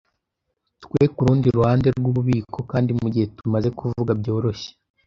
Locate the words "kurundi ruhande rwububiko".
1.15-2.57